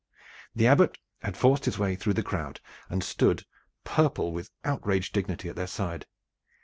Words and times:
The 0.55 0.65
Abbot 0.65 0.97
had 1.21 1.37
forced 1.37 1.65
his 1.65 1.77
way 1.77 1.95
through 1.95 2.13
the 2.15 2.23
crowd 2.23 2.59
and 2.89 3.03
stood, 3.03 3.45
purple 3.83 4.31
with 4.31 4.49
outraged 4.65 5.13
dignity, 5.13 5.47
at 5.47 5.55
their 5.55 5.67
side. 5.67 6.07